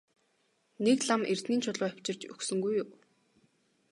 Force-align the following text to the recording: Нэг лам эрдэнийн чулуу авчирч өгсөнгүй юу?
Нэг 0.83 0.99
лам 1.07 1.21
эрдэнийн 1.31 1.61
чулуу 1.65 1.87
авчирч 1.89 2.21
өгсөнгүй 2.33 2.73
юу? 2.81 2.89